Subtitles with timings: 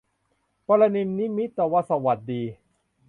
[0.67, 2.43] ปรนิมมิตวสวัตดี